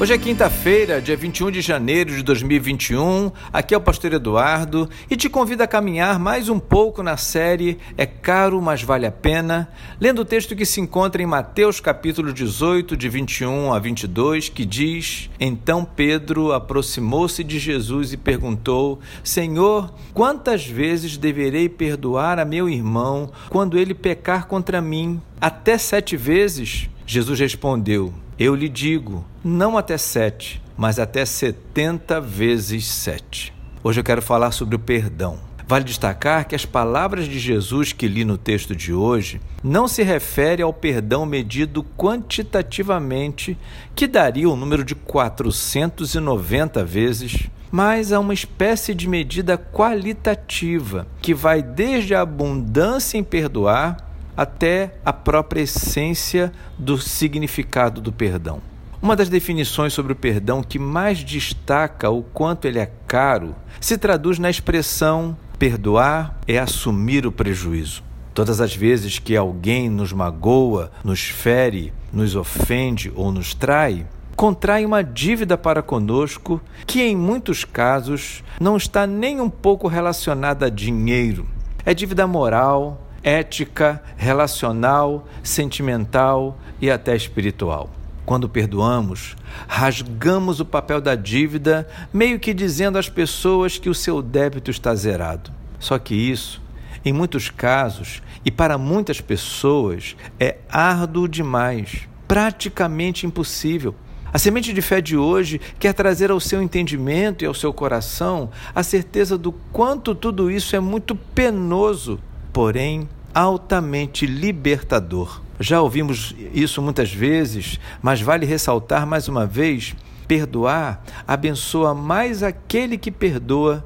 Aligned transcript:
Hoje 0.00 0.14
é 0.14 0.18
quinta-feira, 0.18 0.98
dia 0.98 1.14
21 1.14 1.50
de 1.50 1.60
janeiro 1.60 2.16
de 2.16 2.22
2021. 2.22 3.30
Aqui 3.52 3.74
é 3.74 3.76
o 3.76 3.82
Pastor 3.82 4.14
Eduardo 4.14 4.88
e 5.10 5.14
te 5.14 5.28
convido 5.28 5.62
a 5.62 5.66
caminhar 5.66 6.18
mais 6.18 6.48
um 6.48 6.58
pouco 6.58 7.02
na 7.02 7.18
série 7.18 7.76
É 7.98 8.06
Caro, 8.06 8.62
mas 8.62 8.82
Vale 8.82 9.04
a 9.04 9.12
Pena, 9.12 9.68
lendo 10.00 10.22
o 10.22 10.24
texto 10.24 10.56
que 10.56 10.64
se 10.64 10.80
encontra 10.80 11.22
em 11.22 11.26
Mateus 11.26 11.80
capítulo 11.80 12.32
18, 12.32 12.96
de 12.96 13.10
21 13.10 13.74
a 13.74 13.78
22, 13.78 14.48
que 14.48 14.64
diz: 14.64 15.28
Então 15.38 15.84
Pedro 15.84 16.50
aproximou-se 16.54 17.44
de 17.44 17.58
Jesus 17.58 18.14
e 18.14 18.16
perguntou: 18.16 19.00
Senhor, 19.22 19.92
quantas 20.14 20.64
vezes 20.64 21.18
deverei 21.18 21.68
perdoar 21.68 22.38
a 22.38 22.46
meu 22.46 22.70
irmão 22.70 23.30
quando 23.50 23.78
ele 23.78 23.92
pecar 23.92 24.46
contra 24.46 24.80
mim? 24.80 25.20
Até 25.38 25.76
sete 25.76 26.16
vezes? 26.16 26.88
Jesus 27.06 27.38
respondeu: 27.38 28.14
eu 28.40 28.54
lhe 28.54 28.70
digo, 28.70 29.22
não 29.44 29.76
até 29.76 29.98
sete, 29.98 30.62
mas 30.74 30.98
até 30.98 31.26
setenta 31.26 32.18
vezes 32.18 32.86
sete. 32.86 33.52
Hoje 33.84 34.00
eu 34.00 34.04
quero 34.04 34.22
falar 34.22 34.50
sobre 34.50 34.74
o 34.76 34.78
perdão. 34.78 35.38
Vale 35.68 35.84
destacar 35.84 36.48
que 36.48 36.54
as 36.54 36.64
palavras 36.64 37.26
de 37.26 37.38
Jesus 37.38 37.92
que 37.92 38.08
li 38.08 38.24
no 38.24 38.38
texto 38.38 38.74
de 38.74 38.94
hoje 38.94 39.42
não 39.62 39.86
se 39.86 40.02
refere 40.02 40.62
ao 40.62 40.72
perdão 40.72 41.26
medido 41.26 41.84
quantitativamente, 41.98 43.58
que 43.94 44.06
daria 44.06 44.48
o 44.48 44.56
número 44.56 44.84
de 44.84 44.94
490 44.94 46.82
vezes, 46.82 47.50
mas 47.70 48.10
a 48.10 48.18
uma 48.18 48.32
espécie 48.32 48.94
de 48.94 49.06
medida 49.06 49.58
qualitativa, 49.58 51.06
que 51.20 51.34
vai 51.34 51.62
desde 51.62 52.14
a 52.14 52.22
abundância 52.22 53.18
em 53.18 53.22
perdoar 53.22 54.09
até 54.40 54.94
a 55.04 55.12
própria 55.12 55.60
essência 55.60 56.50
do 56.78 56.96
significado 56.96 58.00
do 58.00 58.10
perdão. 58.10 58.62
Uma 59.02 59.14
das 59.14 59.28
definições 59.28 59.92
sobre 59.92 60.14
o 60.14 60.16
perdão 60.16 60.62
que 60.62 60.78
mais 60.78 61.22
destaca 61.22 62.08
o 62.08 62.22
quanto 62.22 62.66
ele 62.66 62.78
é 62.78 62.90
caro 63.06 63.54
se 63.78 63.98
traduz 63.98 64.38
na 64.38 64.48
expressão 64.48 65.36
perdoar 65.58 66.40
é 66.48 66.58
assumir 66.58 67.26
o 67.26 67.32
prejuízo. 67.32 68.02
Todas 68.32 68.62
as 68.62 68.74
vezes 68.74 69.18
que 69.18 69.36
alguém 69.36 69.90
nos 69.90 70.10
magoa, 70.10 70.90
nos 71.04 71.20
fere, 71.20 71.92
nos 72.10 72.34
ofende 72.34 73.12
ou 73.14 73.30
nos 73.30 73.52
trai, 73.52 74.06
contrai 74.34 74.86
uma 74.86 75.04
dívida 75.04 75.58
para 75.58 75.82
conosco 75.82 76.62
que, 76.86 77.02
em 77.02 77.14
muitos 77.14 77.62
casos, 77.66 78.42
não 78.58 78.78
está 78.78 79.06
nem 79.06 79.38
um 79.38 79.50
pouco 79.50 79.86
relacionada 79.86 80.64
a 80.64 80.70
dinheiro. 80.70 81.46
É 81.84 81.92
dívida 81.92 82.26
moral, 82.26 83.09
ética, 83.22 84.02
relacional, 84.16 85.26
sentimental 85.42 86.58
e 86.80 86.90
até 86.90 87.14
espiritual. 87.14 87.90
Quando 88.24 88.48
perdoamos, 88.48 89.36
rasgamos 89.66 90.60
o 90.60 90.64
papel 90.64 91.00
da 91.00 91.14
dívida, 91.14 91.88
meio 92.12 92.38
que 92.38 92.54
dizendo 92.54 92.98
às 92.98 93.08
pessoas 93.08 93.78
que 93.78 93.88
o 93.88 93.94
seu 93.94 94.22
débito 94.22 94.70
está 94.70 94.94
zerado. 94.94 95.50
Só 95.78 95.98
que 95.98 96.14
isso, 96.14 96.62
em 97.04 97.12
muitos 97.12 97.50
casos 97.50 98.22
e 98.44 98.50
para 98.50 98.78
muitas 98.78 99.20
pessoas, 99.20 100.16
é 100.38 100.58
árduo 100.70 101.26
demais, 101.26 102.08
praticamente 102.28 103.26
impossível. 103.26 103.94
A 104.32 104.38
semente 104.38 104.72
de 104.72 104.80
fé 104.80 105.00
de 105.00 105.16
hoje 105.16 105.60
quer 105.78 105.92
trazer 105.92 106.30
ao 106.30 106.38
seu 106.38 106.62
entendimento 106.62 107.42
e 107.42 107.46
ao 107.46 107.54
seu 107.54 107.72
coração 107.72 108.50
a 108.72 108.82
certeza 108.84 109.36
do 109.36 109.50
quanto 109.50 110.14
tudo 110.14 110.48
isso 110.50 110.76
é 110.76 110.80
muito 110.80 111.16
penoso 111.16 112.20
porém 112.52 113.08
altamente 113.34 114.26
libertador. 114.26 115.40
Já 115.58 115.80
ouvimos 115.80 116.34
isso 116.54 116.80
muitas 116.80 117.12
vezes, 117.12 117.78
mas 118.00 118.20
vale 118.20 118.46
ressaltar 118.46 119.06
mais 119.06 119.28
uma 119.28 119.46
vez: 119.46 119.94
perdoar 120.26 121.02
abençoa 121.26 121.94
mais 121.94 122.42
aquele 122.42 122.96
que 122.96 123.10
perdoa 123.10 123.84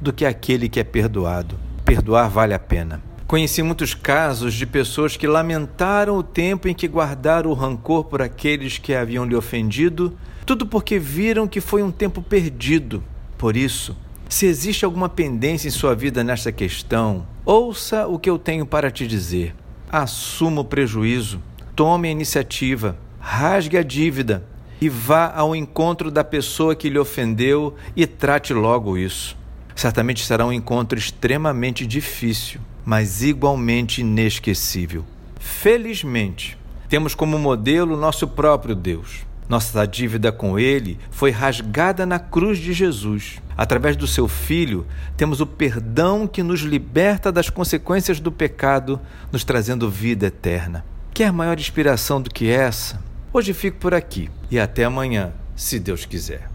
do 0.00 0.12
que 0.12 0.24
aquele 0.24 0.68
que 0.68 0.80
é 0.80 0.84
perdoado. 0.84 1.58
Perdoar 1.84 2.28
vale 2.28 2.52
a 2.52 2.58
pena. 2.58 3.02
Conheci 3.26 3.62
muitos 3.62 3.94
casos 3.94 4.52
de 4.52 4.66
pessoas 4.66 5.16
que 5.16 5.26
lamentaram 5.26 6.18
o 6.18 6.22
tempo 6.22 6.68
em 6.68 6.74
que 6.74 6.86
guardaram 6.86 7.50
o 7.50 7.54
rancor 7.54 8.04
por 8.04 8.20
aqueles 8.20 8.76
que 8.76 8.94
haviam 8.94 9.24
lhe 9.24 9.34
ofendido, 9.34 10.16
tudo 10.44 10.66
porque 10.66 10.98
viram 10.98 11.48
que 11.48 11.60
foi 11.60 11.82
um 11.82 11.90
tempo 11.90 12.20
perdido. 12.20 13.02
Por 13.38 13.56
isso, 13.56 13.96
se 14.28 14.46
existe 14.46 14.84
alguma 14.84 15.08
pendência 15.08 15.68
em 15.68 15.70
sua 15.70 15.94
vida 15.94 16.24
nesta 16.24 16.50
questão, 16.50 17.26
ouça 17.44 18.06
o 18.06 18.18
que 18.18 18.28
eu 18.28 18.38
tenho 18.38 18.66
para 18.66 18.90
te 18.90 19.06
dizer. 19.06 19.54
Assuma 19.90 20.62
o 20.62 20.64
prejuízo, 20.64 21.40
tome 21.76 22.08
a 22.08 22.10
iniciativa, 22.10 22.96
rasgue 23.20 23.78
a 23.78 23.82
dívida 23.82 24.44
e 24.80 24.88
vá 24.88 25.32
ao 25.34 25.54
encontro 25.54 26.10
da 26.10 26.24
pessoa 26.24 26.74
que 26.74 26.90
lhe 26.90 26.98
ofendeu 26.98 27.74
e 27.94 28.06
trate 28.06 28.52
logo 28.52 28.98
isso. 28.98 29.36
Certamente 29.74 30.24
será 30.24 30.46
um 30.46 30.52
encontro 30.52 30.98
extremamente 30.98 31.86
difícil, 31.86 32.60
mas 32.84 33.22
igualmente 33.22 34.00
inesquecível. 34.00 35.04
Felizmente, 35.38 36.58
temos 36.88 37.14
como 37.14 37.38
modelo 37.38 37.96
nosso 37.96 38.28
próprio 38.28 38.74
Deus. 38.74 39.24
Nossa 39.48 39.86
dívida 39.86 40.32
com 40.32 40.58
Ele 40.58 40.98
foi 41.10 41.30
rasgada 41.30 42.06
na 42.06 42.18
cruz 42.18 42.58
de 42.58 42.72
Jesus. 42.72 43.42
Através 43.56 43.96
do 43.96 44.06
seu 44.06 44.26
Filho, 44.26 44.86
temos 45.16 45.40
o 45.40 45.46
perdão 45.46 46.26
que 46.26 46.42
nos 46.42 46.60
liberta 46.60 47.30
das 47.30 47.50
consequências 47.50 48.18
do 48.18 48.32
pecado, 48.32 49.00
nos 49.30 49.44
trazendo 49.44 49.90
vida 49.90 50.26
eterna. 50.26 50.84
Quer 51.12 51.30
maior 51.32 51.58
inspiração 51.58 52.20
do 52.20 52.30
que 52.30 52.50
essa? 52.50 53.00
Hoje 53.32 53.52
fico 53.52 53.78
por 53.78 53.94
aqui 53.94 54.30
e 54.50 54.58
até 54.58 54.84
amanhã, 54.84 55.32
se 55.54 55.78
Deus 55.78 56.04
quiser. 56.04 56.48